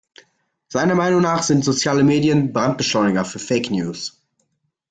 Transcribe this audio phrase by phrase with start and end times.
[0.67, 4.19] Seiner Meinung nach sind soziale Medien Brandbeschleuniger für Fake-News.